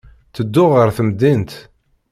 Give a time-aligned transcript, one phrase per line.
[0.29, 1.51] Ttedduɣ ɣer temdint.